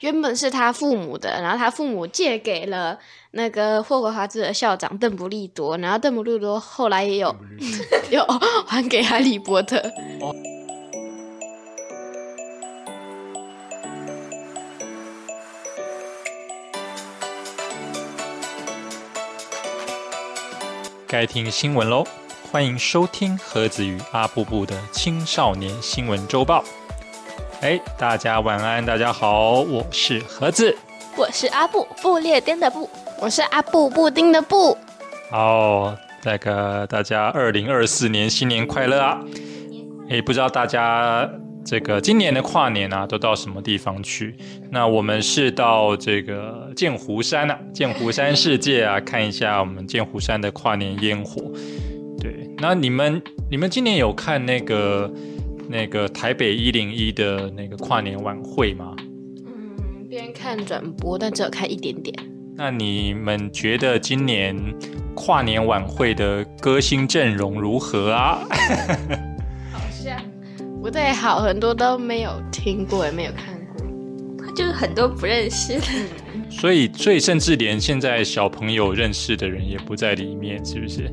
[0.00, 2.98] 原本是他父母的，然后他父母借给了
[3.30, 7.34] 那个霍格华兹的校长邓布利多，然后邓布利多后来也有
[8.10, 8.24] 有
[8.66, 9.82] 还给哈利波特。
[21.08, 22.04] 该听新闻喽！
[22.50, 26.62] 欢迎收听盒子与阿布布的青少年新闻周报。
[27.62, 30.76] 哎，大家晚安，大家好，我是盒子，
[31.16, 32.88] 我是阿布，布列颠的布，
[33.18, 34.76] 我是阿布布丁的布。
[35.30, 39.18] 好，那个大家二零二四年新年快乐啊！
[40.10, 41.28] 哎，不知道大家。
[41.64, 44.36] 这个今年的跨年啊，都到什么地方去？
[44.70, 51.42] 那我们是到这个剑湖山啊，剑湖山世界啊，看一下我们剑湖山的跨年烟火。
[52.20, 55.12] 对，那你们你们今年有看那个
[55.68, 58.94] 那个台北一零一的那个跨年晚会吗？
[59.46, 62.14] 嗯，边看转播，但只有看一点点。
[62.58, 64.56] 那你们觉得今年
[65.14, 68.38] 跨年晚会的歌星阵容如何啊？
[69.72, 70.18] 好像
[70.80, 75.86] 不太好，很多都没有听过，也没有看过，就是很多不认识的。
[76.48, 81.12] 所以，所以甚至连现在小朋友认识的人也不在里面，是不是？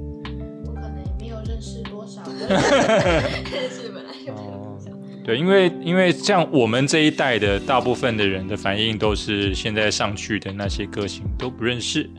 [0.65, 2.21] 我可能也没有认识多少。
[4.29, 4.77] 哦，
[5.23, 12.09] 对，因为因为像我们这一代的大部分的人的反应都是现在上去的那些歌星都不认识。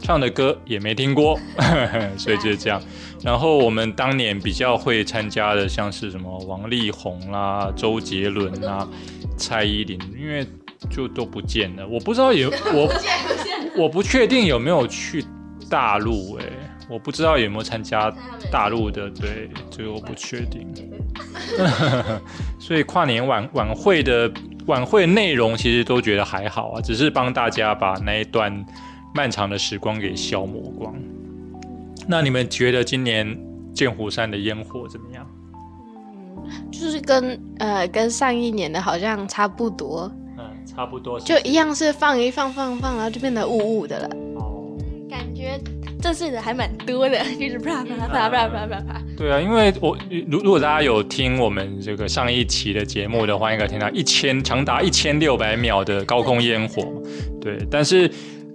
[0.00, 1.38] 唱的歌也没听过
[2.18, 2.82] 所以就是这样。
[3.22, 8.88] 然后我们当年比较会参加的，像是什么王力宏啦、周杰伦啦、
[9.36, 10.44] 蔡依林，因为
[10.90, 11.86] 就都不见了。
[11.86, 12.92] 我不知道有 我，
[13.76, 15.24] 我不确定有没有去
[15.70, 16.44] 大陆哎，
[16.88, 18.12] 我不知道有没有参加
[18.50, 20.66] 大陆的，对，这个我不确定。
[22.58, 24.30] 所以跨年晚晚会的
[24.66, 28.64] 晚会内容其实都觉得还好啊，只是帮大家把那一段。
[29.14, 30.94] 漫长的时光给消磨光。
[32.08, 33.38] 那你们觉得今年
[33.74, 35.26] 剑湖山的烟火怎么样？
[36.46, 40.10] 嗯，就是跟呃跟上一年的好像差不多。
[40.38, 41.20] 嗯，差不多。
[41.20, 44.08] 就一样是放一放放放，然后就变得雾雾的了。
[46.02, 49.02] 这次的还蛮多的，就是啪啪啪啪啪啪啪。
[49.16, 49.96] 对啊，因为我
[50.26, 56.82] 如如果大家有听我们这个上一期的节目的话，应该听到一千长达一千六百秒的高空烟火。
[57.40, 58.10] 对，但是。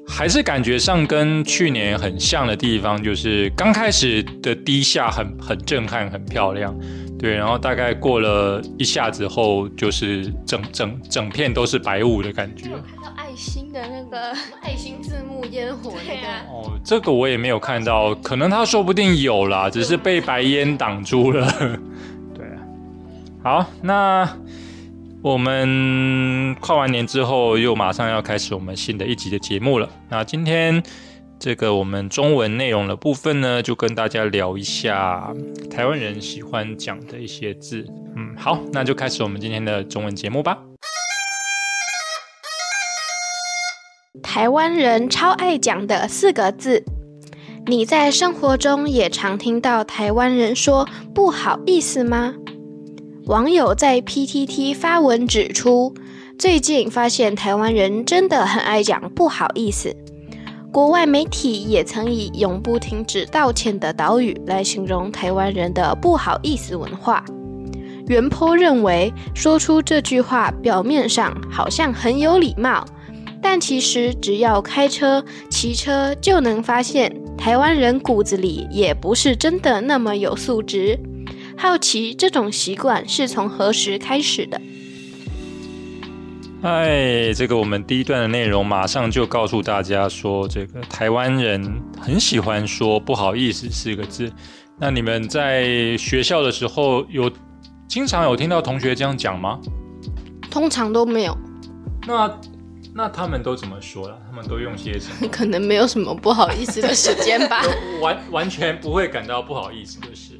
[0.10, 6.74] 还是感觉上跟去年很像的地方，就是刚开始的低下很很震撼，很漂亮，
[7.20, 12.70] 对，然后大概过了一下子后，就是整整整片都是白雾的感觉。
[13.38, 21.48] 有看到爱心的那个爱心字幕烟火那个哦，这个我也没有看到，可能他说不定有啦，只是被白烟挡住了。
[22.34, 22.58] 对啊，
[23.44, 24.28] 好，那。
[25.24, 29.90] 我们跨完年之后，又马上要开始我们新的一集的节目了。
[30.10, 30.82] 那今天
[31.40, 35.34] 这个我们中文内容的部分呢，就跟大家聊一下
[35.70, 37.86] 台湾人喜欢讲的一些字。
[38.16, 40.60] 嗯，好，那就开始我们今天的中文节目吧。
[44.22, 46.84] 台湾人超爱讲的四个字，
[47.66, 52.34] 你在生活中也常听到台湾人说“不好意思”吗？
[53.26, 55.94] 网友在 PTT 发文指出，
[56.38, 59.96] 最近发现台湾人真的很爱讲不好意思。
[60.72, 67.24] 国外媒体也曾以“永不停止道歉的岛屿”来形容台湾人的不好意思文化。
[68.08, 72.86] 袁坡认为，说出这句话表面上好像很有礼貌，
[73.50, 81.00] 但其实只要开车、骑车就能发现，台湾人骨子里也不是真的那么有素质。
[81.56, 84.62] 好奇这种习惯是从何时开始的？
[86.62, 94.30] 哎，这个我们第一段的内容马上就告诉大家说，这个台湾人很喜欢说“不好意思”四个字。
[94.78, 97.32] 那你们在学校的时候有
[97.88, 99.58] 经常有听到同学这样讲吗？
[100.52, 101.38] 通常都没有。
[102.06, 102.30] 那
[102.98, 104.20] 那他们都怎么说了？
[104.28, 105.28] 他们都用些什么？
[105.32, 107.62] 可能没有什么不好意思的时间吧。
[108.02, 110.40] 完完全不会感到不好意思的事。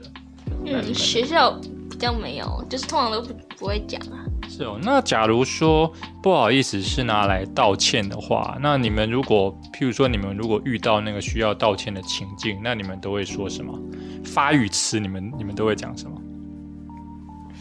[0.66, 1.52] 嗯，学校
[1.88, 4.26] 比较没有，就是通常都不不会讲啊。
[4.50, 5.94] 是哦，那假如说
[6.24, 13.80] 不好意思是拿来道歉的话，那你们如果譬如说你们如果遇到那个需要道歉的情境，那你们都会说什么？
[14.26, 16.20] 发语词你们你们都会讲什么？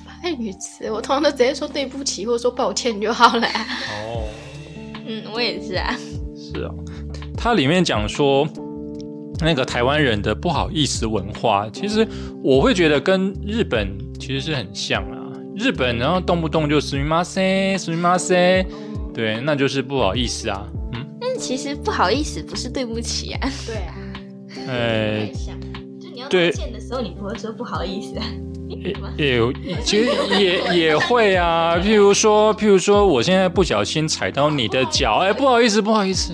[0.06, 3.46] 发语词，我通常都直接说对不起，或者说抱歉就好了。
[3.46, 4.24] 哦，
[5.06, 5.96] 嗯，我也是啊。
[6.34, 6.74] 是哦，
[7.36, 8.46] 它里面讲说，
[9.40, 12.06] 那个台湾人的不好意思文化，其实
[12.42, 15.22] 我会觉得跟日本其实是很像啊。
[15.54, 18.66] 日本然后动不动就 “sirimasu”，“sirimasu”，
[19.14, 20.68] 对，那就是不好意思啊。
[20.92, 23.50] 嗯，但是其实不好意思不是对不起啊。
[23.66, 23.94] 对啊。
[24.68, 25.26] 呃，
[25.98, 28.20] 就你要道歉的时候，你不会说不好意思。
[28.68, 29.52] 也也有，
[29.84, 31.76] 其实也也会啊。
[31.76, 36.32] 譬如说，譬如说，我现在不小心踩到你的脚，哎，不好意思，不好意思，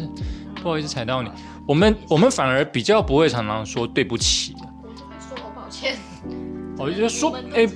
[0.62, 1.31] 不好意思踩到你。
[1.67, 4.52] 我们我们反而比较不会常常说对不起，
[5.20, 5.96] 说我抱歉。
[6.79, 7.69] 我就说，哎，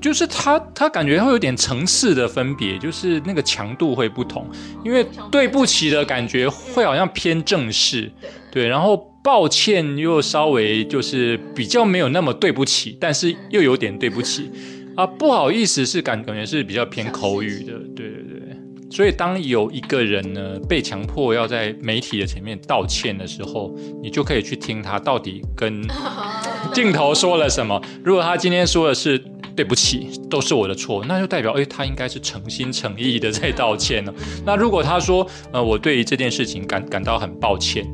[0.00, 4.50] 就是他他感觉会有点层次的分别，就是那个强度会不同，
[4.84, 8.10] 因为对不起的感觉会好像偏正式，
[8.50, 14.50] 对，然后抱歉又稍微就是比较没有那么对不起，但是又有点对不起
[14.96, 18.42] 啊，不好意思是感感觉是比较偏口语的，对对对。
[18.90, 25.82] 所以，当有一个人呢被强迫要在媒体的前面道歉的时候，你就可以去听他到底跟
[26.74, 27.80] 镜头说了什么。
[28.04, 29.18] 如果他今天说的是
[29.56, 34.12] 对不起，都是我的错，那就代表诶，他应该是诚心诚意的在道歉呢。
[34.44, 37.86] 那如果他说呃，我对于这件事情感感到很抱歉，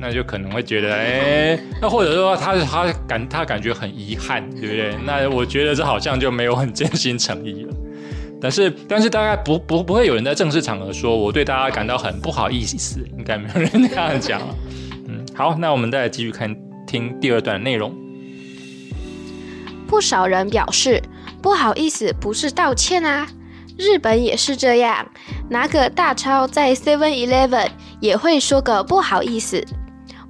[0.00, 4.96] 那就可能会觉得诶，那或者说他他感他感觉很遗憾，对不对？
[5.04, 7.74] 那我觉得这好像就没有很真心诚意了。
[8.40, 14.40] 但是，但是大概不不不会有人在正式场合说我对大家感到很不好意思，应该没有人这样讲。
[15.06, 16.56] 嗯，好，那我们再继续看
[16.86, 17.94] 听第二段内容。
[19.86, 21.02] 不少人表示
[21.42, 23.28] 不好意思，不是道歉啊。
[23.76, 25.06] 日本也是这样，
[25.48, 27.68] 拿个大钞在 Seven Eleven
[28.00, 29.62] 也会说个不好意思。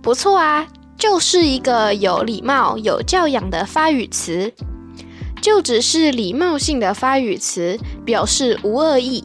[0.03, 0.67] 不错啊，
[0.99, 4.53] 就是一个有礼貌、有教养的发语词。
[5.43, 9.25] 就只是礼貌性的发语词，表示无恶意。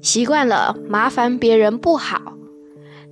[0.00, 2.34] 习惯了，麻烦别人不好，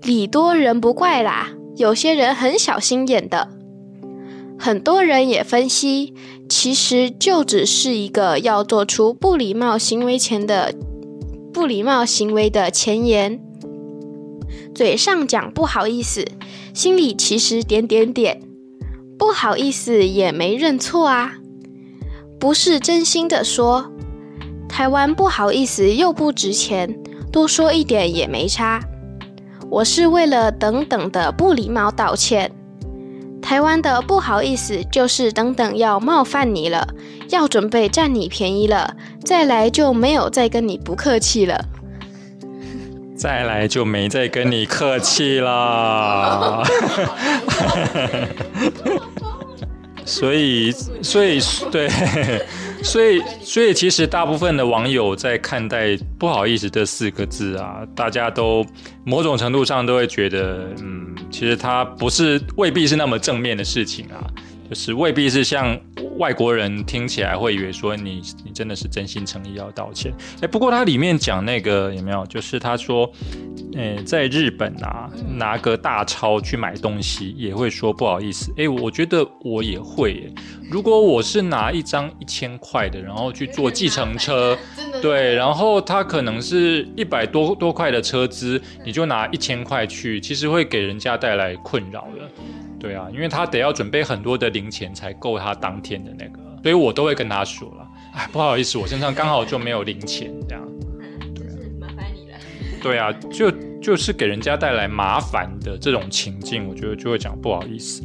[0.02, 1.50] 礼多人不怪啦。
[1.76, 3.48] 有些人很小心眼的。
[4.58, 6.14] 很多人也分析，
[6.48, 10.74] 其实就只是一个要做出不礼貌行为前的
[11.52, 13.40] 不礼貌行为的前言。
[14.74, 16.24] 嘴上讲不好意思，
[16.72, 18.40] 心里其实点点点，
[19.18, 21.34] 不好意思也没认错啊。
[22.40, 23.92] 不是真心的说，
[24.68, 26.98] 台湾不好意思又不值钱，
[27.30, 28.80] 多说一点也没差。
[29.70, 32.50] 我是为了等等的不礼貌道歉。
[33.40, 36.94] 台湾的不好意思就是等等要冒犯你了，
[37.28, 41.64] 要准备占你便宜了，再来就没有再跟你不客气了。
[43.22, 46.60] 再来就没再跟你客气啦。
[50.04, 51.38] 所以，所以，
[51.70, 51.88] 对，
[52.82, 58.66] 所以，所以，其实大部分的网友在看待“不好意思”这四个字啊，大家都
[59.04, 64.18] 某种程度上都会觉得，嗯，其实它不是未必是那么正面的事情啊，
[64.72, 65.78] 就是未必是像
[66.16, 70.10] 外国人听起来会以为说你你真的是真心诚意要道歉。
[70.40, 72.24] 哎，不过它里面讲那个有没有？
[72.24, 73.12] 就是他说，
[73.74, 78.50] 呃，在日本啊，拿个大钞去买东西也会说不好意思。
[78.56, 80.32] 哎，我觉得我也会耶。
[80.70, 84.56] 如果我是拿一张一千块的，然后去坐计程车，
[85.02, 92.26] 对，然后他可能是一百多多块的车资，你就拿一千块去，其实会给人家带来困扰的。
[92.82, 100.66] 对啊，因为他得要准备很多的零钱才够他当天的那个，所以我都会跟他说了，哎，不好意思，我身上刚好就没有零钱，这样。
[101.32, 102.36] 就是麻烦你了。
[102.82, 103.48] 对啊，就
[103.80, 108.02] 就是给人家带来麻烦的这种情境，我觉得就会讲不好意思。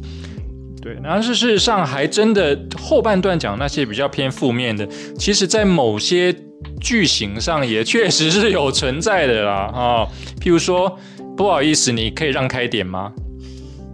[0.80, 4.86] 对，然后事实上还真的后半段讲那些比较偏负面的，
[5.18, 6.32] 其实在某些
[6.80, 10.06] 句型上也确实是有存在的啦啊、
[10.40, 10.96] 譬如说，
[11.36, 13.12] 不好意思，你可以让开点吗？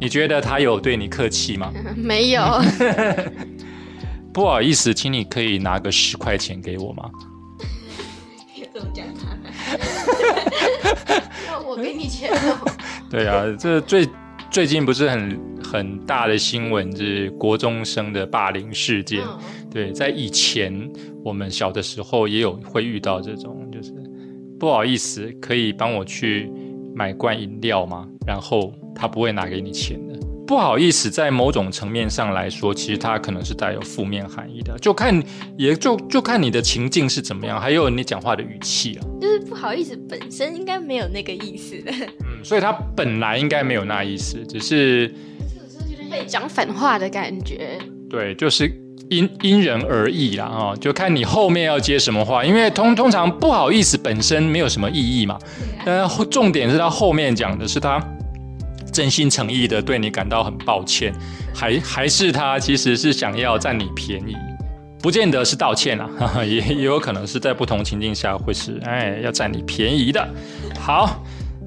[0.01, 1.73] 你觉得他有对你客气吗？
[1.97, 2.43] 没有，
[4.33, 7.11] 不好意思，请你可以拿个十块钱给我吗？
[8.73, 9.37] 这么讲他？
[11.47, 12.59] 那我给你钱哦。
[13.09, 14.09] 对啊，这最
[14.51, 19.23] 最近不是很很大的新闻，就是国中生的霸凌事件。
[19.71, 20.91] 对，在以前
[21.23, 23.93] 我们小的时候也有会遇到这种，就是
[24.59, 26.51] 不好意思，可以帮我去
[26.97, 28.09] 买罐饮料吗？
[28.27, 30.15] 然后他不会拿给你钱的。
[30.47, 35.23] 不好意思，在某种层面上来说，其实它可能是带有负面含义的，就看
[35.57, 39.01] 也就就看你的情境是怎么样，还有你讲话的语气啊。
[39.19, 41.91] 就是不好意思，本身应该没有那个意思的。
[42.27, 45.15] 嗯， 所以他本来应该没有那意思，只是
[46.11, 47.79] 被讲反话的感觉。
[48.11, 48.71] 对，就是
[49.09, 55.39] 因因人而异啦，啊、就看你后面要接什么话，因为通通常不好意思本身没有什么意义嘛，
[55.87, 57.99] 但后重点是他后面讲的是他
[58.95, 61.13] 真心诚意的对你感到很抱歉，
[61.53, 64.37] 还还是他其实是想要占你便宜，
[65.03, 66.09] 不见得是道歉啊，
[66.47, 70.27] 也也有可能是在不同情境下会是哎要占你便宜的。
[70.79, 71.23] 好，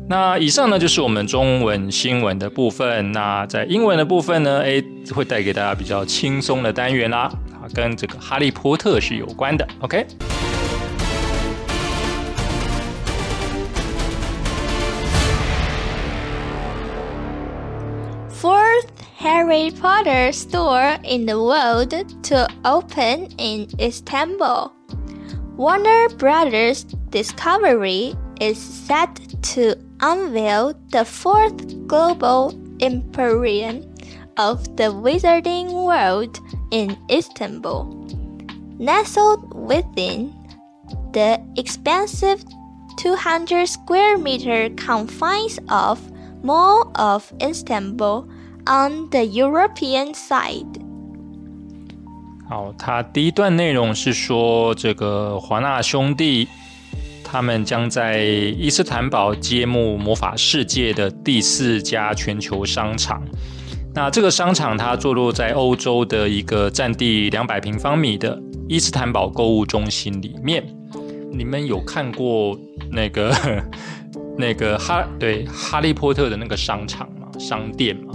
[0.09, 3.11] 那以上呢就是我们中文新闻的部分。
[3.11, 4.81] 那在英文的部分呢，哎
[5.13, 9.67] 会带给大家比较轻松的单元啦，啊，跟这个哈利波特是有关的。
[9.81, 10.07] OK。
[19.27, 21.91] Harry Potter store in the world
[22.23, 24.71] to open in Istanbul.
[25.57, 29.19] Warner Brothers Discovery is set
[29.51, 33.83] to unveil the fourth global emporium
[34.37, 36.39] of the wizarding world
[36.71, 37.83] in Istanbul.
[38.79, 40.33] Nestled within
[41.11, 42.45] the expansive
[42.95, 45.99] 200 square meter confines of
[46.43, 48.29] Mall of Istanbul
[48.67, 50.65] on the European side.
[52.49, 56.47] 好，它第一段内容是说，这个华纳兄弟
[57.23, 63.21] 他们将在伊斯坦堡揭幕魔法世界的第四家全球商场。
[63.93, 70.63] 那这个商场它坐落在欧洲的一个占地两百平方米的伊斯坦堡购物中心里面。
[71.33, 72.57] 你们有看过
[72.91, 73.33] 那个
[74.37, 77.27] 那个哈对哈利波特的那个商场吗？
[77.37, 78.06] 商店吗？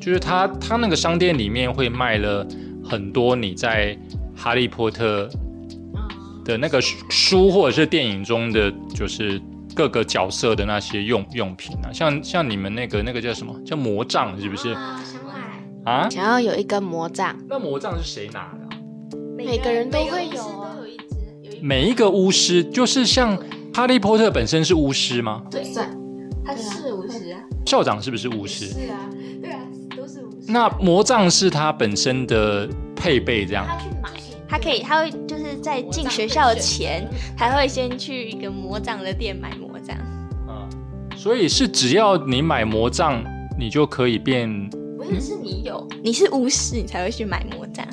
[0.00, 2.46] 就是他他那个商店里面会卖了
[2.84, 3.96] 很多你在
[4.36, 5.28] 哈利波特
[6.44, 9.40] 的那个书书或者是电影中的就是
[9.74, 13.54] 各个角色的那些用用品啊，像像你们那个那个叫什么？
[13.64, 14.70] 叫魔杖是不是？
[14.72, 16.08] 啊，想买，啊？
[16.10, 18.64] 想要有一根魔杖，那魔杖是谁拿的？
[18.64, 18.80] 啊、
[19.36, 20.42] 每个人都会有。
[20.42, 20.74] 啊
[21.60, 23.36] 每一个巫师就是像
[23.74, 25.42] 哈利波特本身是巫师吗？
[25.50, 25.64] 对。
[25.64, 25.90] 算
[26.44, 28.66] 他是巫师啊，校长是不是巫师？
[28.66, 29.10] 是啊。
[30.50, 33.66] 那魔杖是他本身的配备这样。
[33.68, 34.08] 他去买，
[34.48, 39.94] 他可以，他会就是在进学校前，还会先去一个魔杖的店买魔杖。
[40.48, 40.66] 嗯，
[41.14, 43.22] 所以是只要你买魔杖，
[43.58, 44.48] 你就可以变
[44.96, 47.86] 不是，是你有，你是巫师，你才会去买魔杖。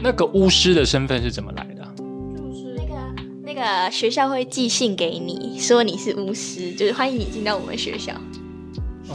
[0.00, 1.92] 那个巫师的身份是怎么来的啊？
[1.96, 2.94] 就是那个
[3.42, 8.12] 那个学校会寄信给你，说你是巫师，就是欢迎你进到我们学校。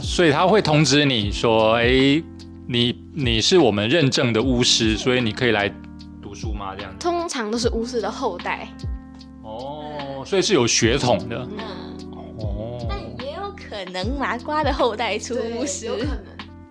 [0.02, 2.22] 所以他会通知你说：“哎，
[2.66, 5.68] 你你是我们认证的巫师，所以你可以来
[6.22, 6.98] 读书吗？”这样子。
[6.98, 8.68] 通常都是巫师的后代。
[9.42, 11.48] 哦，所以是有血统的。
[11.50, 11.58] 嗯，
[12.38, 15.86] 哦，但也有可能麻瓜的后代出巫师。
[15.86, 16.18] 有可能。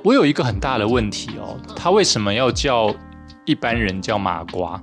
[0.04, 2.96] 我有一个很大的问题哦，他为什么要叫
[3.46, 4.82] 一般人叫麻瓜？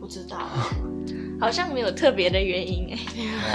[0.00, 0.38] 不知道，
[1.40, 2.98] 好像没有特别的原因哎。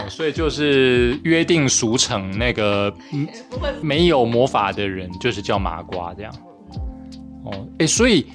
[0.06, 6.34] 哦，所以就是约定俗成，那个嗯不会，没有魔法的人就是叫麻瓜这样。
[7.46, 8.26] 哦，哎，所以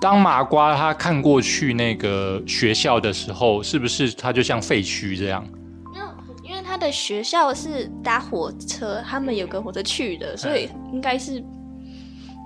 [0.00, 5.44] 当麻瓜他看过去那个学校的时候，是不是他就像废墟这样？
[5.92, 6.06] 没有，
[6.48, 11.40] 因为他的学校是搭火车，他们有个火车去的，所以应该是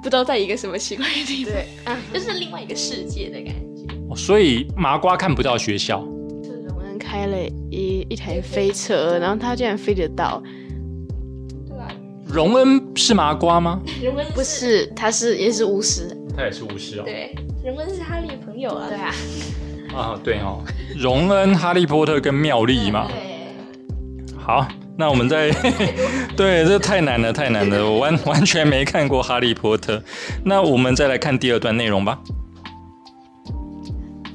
[0.03, 3.95] 不知道在一个什么奇怪的地方，对，嗯，就是另外一个世界的感觉。
[4.09, 6.07] 哦所以麻瓜看不到学校。
[7.07, 7.37] 开了
[7.71, 10.43] 一一台飞车，然后他竟然飞得到。
[11.69, 11.87] 对啊，
[12.27, 13.81] 荣恩是麻瓜吗？
[14.03, 16.17] 荣恩不是，他是也是巫师。
[16.37, 17.05] 他也是巫师哦。
[17.05, 17.33] 对，
[17.65, 18.89] 荣恩是哈利朋友啊。
[18.89, 19.15] 对啊，
[19.95, 20.65] 啊，对哦，
[20.99, 23.07] 荣恩、哈利波特跟妙丽嘛。
[23.07, 24.67] 对，好，
[24.99, 25.51] 那我们再
[26.37, 29.97] 对，这太难了，太难了，我完完全没看过《哈利波特》。
[30.45, 32.19] 那我们再来看第二段内容吧。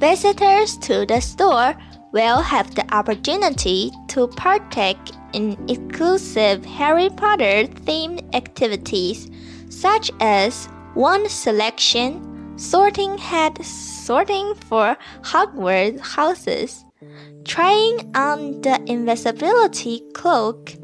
[0.00, 1.76] Visitors to the store
[2.12, 4.98] will have the opportunity to partake
[5.32, 9.30] in exclusive Harry Potter themed activities
[9.70, 16.84] such as one selection, sorting hat sorting for Hogwarts houses,
[17.44, 20.74] trying on the invisibility cloak,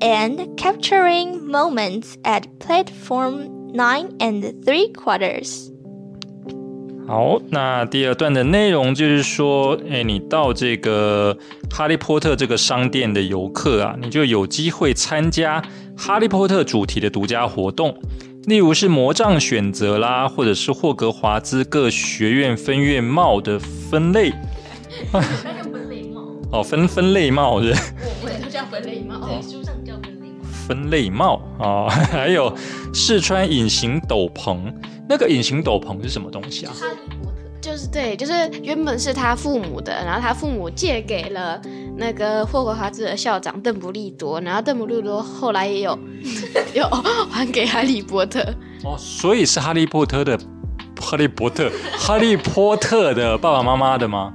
[0.00, 5.70] and capturing moments at platform 9 and 3 quarters.
[7.06, 11.36] 好，那第二段的内容就是说，哎，你到这个
[11.70, 15.62] 哈利波特这个商店的游客啊，你就有机会参加
[15.96, 17.94] 哈利波特主题的独家活动，
[18.44, 24.32] 例如是魔杖选择啦，或者是霍格华兹各学院分院帽的分类。
[26.50, 27.68] 哦，分分类帽是。
[27.74, 27.80] 不是
[28.22, 29.20] 我们都叫分类帽，
[30.66, 31.38] 分类帽。
[31.38, 32.54] 分类帽哦， 还有
[32.92, 34.72] 试穿隐形斗篷。
[35.08, 36.72] 那个隐形斗篷是什么东西啊？
[36.74, 41.60] 哈利波特，就是对，就是原本是他父母的，然后他父母借给了
[41.98, 45.98] 那个霍格华兹的校长邓布利多，然后邓布利多后来也有
[46.74, 46.88] 有
[47.30, 48.40] 还给哈利波特。
[48.82, 50.38] 哦，所以是哈利波特的
[51.00, 54.32] 哈利波特，哈利波特的爸爸妈妈的吗？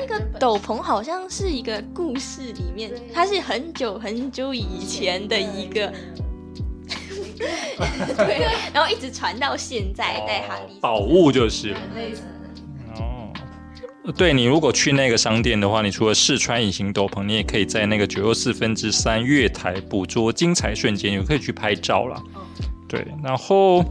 [0.00, 5.92] 那个斗篷好像是一个故事里面，它是很久很久以前的一个，
[8.16, 10.78] 对，然后一直传到现在，在哈利。
[10.80, 11.74] 宝物就是
[12.96, 13.32] 哦，
[14.16, 22.20] 对你如果去那个商店的话，你除了试穿隐形斗篷，你也可以在那个九又四分之三月台捕捉精彩瞬间，也可以去拍照啦。
[22.88, 23.84] 对，然后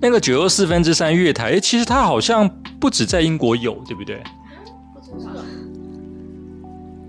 [0.00, 4.22] 那个九又四分之三月台，诶，其实它好像不止在英国有，对不对？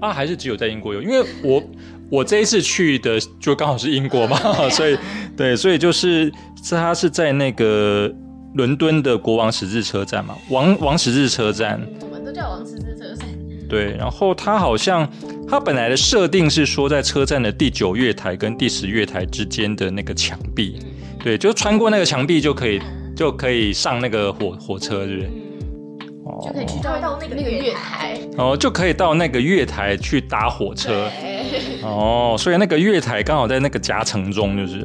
[0.01, 1.63] 啊，还是只有在英国有，因为我
[2.09, 4.37] 我这一次去的就刚好是英国嘛，
[4.69, 4.97] 所以
[5.37, 6.25] 对，所以就是
[6.61, 8.13] 是它是在那个
[8.55, 13.27] 伦敦的国王十字车站嘛，王王十字车站，我们都叫王十字车站。
[13.69, 15.09] 对，然后它好像
[15.47, 20.77] 它本来的设定是说在车站的第九月台跟第十月台之间的那个墙壁，
[21.23, 22.81] 对，就穿过那个墙壁就可以
[23.15, 25.31] 就可以上那个火火车，对不对？
[26.23, 28.19] 哦就可以去到到那个那个月月台。
[28.37, 31.09] 哦，就可以到那个月台去搭火车。
[31.83, 34.79] 哦，所以那个月台刚好在那个夹层中，就是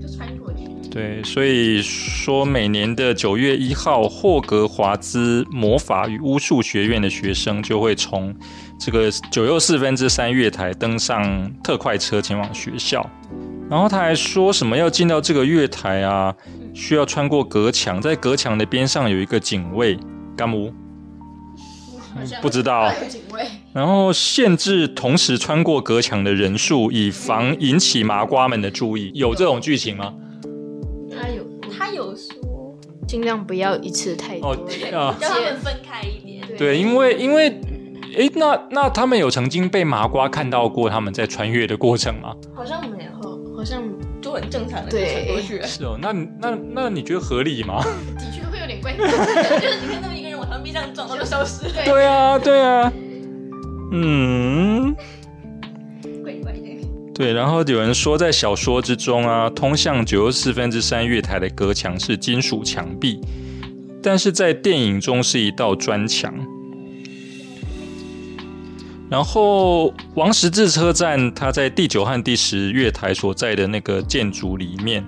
[0.00, 0.64] 就穿过去。
[0.90, 8.34] 对，所以说每年的九月一号，霍格华兹魔法与巫术学院的学生就会从
[8.78, 13.04] 这个九又四分之三月台登上特快车前往学校。
[13.70, 16.34] 然后他还说什么要进到这个月台啊，
[16.74, 19.98] 需要穿过隔墙，在隔墙的边上有一个警卫，
[20.38, 20.72] 干姆
[22.40, 22.90] 不知道。
[23.72, 29.10] 然后限制同时穿过隔墙的人数，以防引起麻瓜们的注意。
[29.14, 30.14] 有这种剧情吗？
[31.10, 34.52] 他有他有说尽量不要一次太多。
[34.52, 34.56] 哦
[34.94, 37.48] 啊，叫他们分开一点，对，因为因为，
[38.16, 42.34] 哎，那那他们有曾经被麻瓜看到过他们在穿越的过程吗？
[42.54, 43.10] 好像没有，
[43.56, 43.82] 好，像
[44.20, 45.62] 就很正常的对穿过去。
[45.62, 47.82] 是哦，那那那你觉得合理吗？
[48.18, 49.06] 的确会有点怪怪。
[49.06, 50.17] 就是你看到一个人往墙
[50.68, 52.92] 壁上撞，然后就消失了，对啊，对啊，
[53.90, 54.94] 嗯，
[56.22, 56.58] 怪怪的。
[57.14, 57.32] 对。
[57.32, 63.18] 然后有人说，在小说之中啊，通向九又四分之三月台的隔墙是金属墙壁，
[64.02, 66.34] 但是在电影中是一道砖墙。
[69.08, 75.02] 然后王十字车站，它在第九和第十月台所在的那个建筑里面，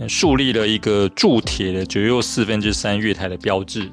[0.00, 3.88] 呃树立了一个铸铁的九又四分之三月台的标志。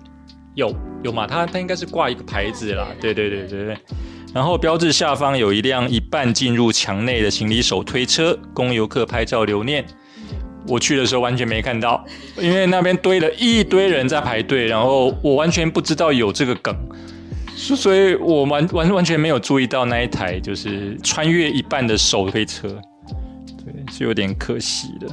[0.58, 1.28] 有有嘛？
[1.28, 2.88] 它它应该是挂一个牌子啦。
[3.00, 3.78] 对对对对对。
[4.34, 9.86] 然后标志下方有一辆一半进入墙内的行李手推车，供游客拍照留念。
[10.68, 12.04] 我去的时候完全没看到，
[12.42, 16.76] 因为那边堆了一堆人在排队，然后我完全不知道有这个梗，
[17.56, 22.68] 所所以我完完完全没有注意到那一台就是穿越一半的手推车，
[23.64, 25.08] 对，是有点可惜的。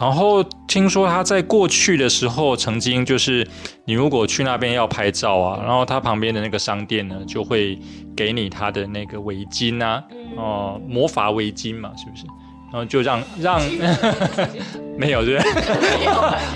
[0.00, 3.46] 然后听说他在过去的时候，曾经就是
[3.84, 7.78] 你如果去那边要拍照啊，然后他旁边的那个商店呢，就会
[8.16, 10.02] 给你他的那个围巾啊，
[10.36, 12.24] 哦、魔法围巾嘛，是不是？
[12.70, 13.60] 然后就让让
[14.96, 16.06] 没有对不对？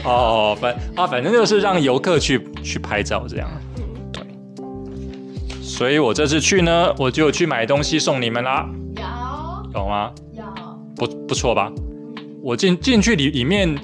[0.05, 3.51] 哦，反啊，反正就是让游客去去拍照这样。
[4.13, 4.23] 对，
[5.63, 8.69] 所以我这次去呢，我就去买东西送你们啦，
[9.75, 10.13] 有有吗？
[10.37, 10.45] 有，
[10.95, 11.73] 不不错吧？
[12.43, 13.79] 我进进去里里面，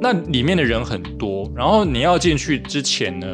[0.00, 3.26] 那里面的人很多，然后你要进去之前呢，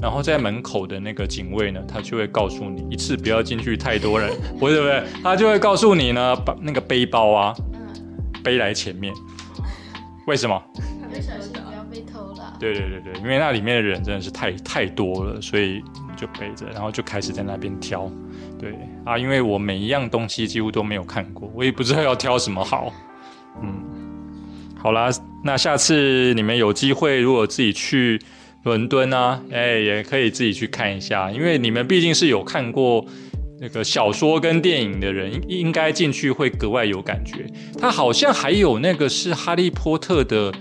[0.00, 9.12] 然后在门口的那个警卫呢，他就会告诉你一次不要进去太多人， 不是不是，他就会告诉你呢，把那个背包啊嗯，背来前面，
[10.26, 10.60] 为什么？
[11.12, 12.56] 要小心不要被偷了。
[12.58, 15.82] 对对对对，因为那里面的人真的是太太多了，所以
[16.16, 18.10] 就背着，然后就开始在那边挑。
[18.58, 22.90] 对啊，因为我每一样东西几乎都没有看过，我也不知道要挑什么好。
[23.62, 23.83] 嗯，
[24.84, 25.10] 好啦，
[25.42, 28.20] 那下次你们有机会，如果自己去
[28.64, 33.04] 伦敦啊，哎，也可以自己去看一下，因为你们毕竟是有看过。
[33.60, 37.46] 那个小说跟电影的人应该进去会格外有感觉。
[37.78, 40.52] 它好像还有那个是哈利波特的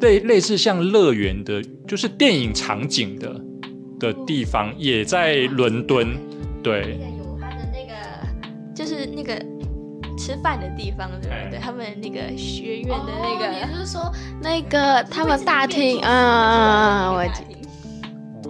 [0.00, 3.40] 类类似像乐园的，就是电影场景的
[4.00, 6.16] 的地方，也在伦敦。
[6.62, 7.94] 对有他的那个，
[8.74, 9.34] 就是那个
[10.24, 11.58] 吃饭的地方，对哎不对？
[11.60, 14.10] 他们那个学院的那个，哦你是说
[14.40, 17.12] 那个他们大厅啊？
[17.12, 17.42] 我记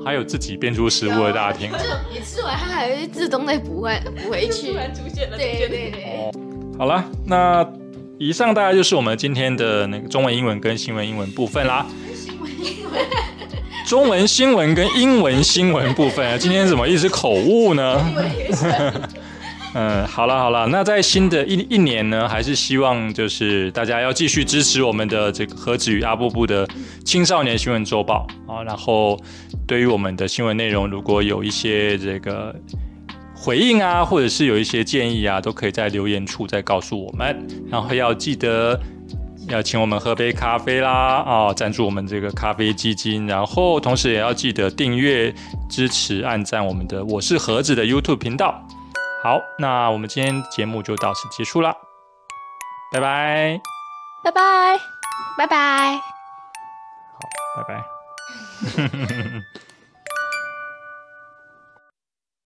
[0.04, 1.68] 还有自己变出食物的大厅。
[1.72, 1.78] 就
[2.12, 4.70] 你吃完，它还会自动再补回补回去。
[4.70, 6.30] 突然出现了，对对对，
[6.78, 7.66] 好了，那
[8.20, 11.84] 以上大概就是我们今天的那个中文、英文跟新闻英文部分啦。
[13.84, 18.00] 中文新闻跟英文新闻部分啊，今天怎么一直口误呢？
[19.74, 26.66] 嗯， 好了好了，那在新的一一年呢，还是希望就是大家要继续支持我们的这个何子与阿布布的
[27.04, 28.62] 青少年新闻周报啊。
[28.62, 29.20] 然后
[29.66, 32.54] 对于我们的新闻内容，如果有一些这个
[33.34, 37.46] 回应啊，或者是有一些建议啊，都可以在留言处再告诉我们。
[37.68, 38.80] 然后要记得
[39.48, 40.90] 要请我们喝杯咖啡啦
[41.26, 43.26] 啊，赞助我们这个咖啡基金。
[43.26, 45.34] 然后同时也要记得订阅、
[45.68, 48.64] 支持、按赞我们的我是盒子的 YouTube 频道。
[49.24, 51.74] 好，那我们今天节目就到此结束了，
[52.92, 53.58] 拜拜，
[54.22, 54.78] 拜拜。
[55.38, 55.96] 拜拜。
[55.96, 56.02] 好，
[57.56, 57.84] 拜拜。